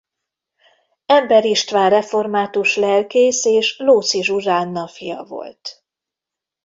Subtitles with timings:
[1.05, 5.83] Ember István református lelkész és Lóczy Zsuzsánna fia volt.